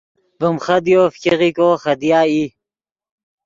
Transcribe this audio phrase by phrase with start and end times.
[0.39, 2.43] ڤیم خدیو فګیغو خدیا ای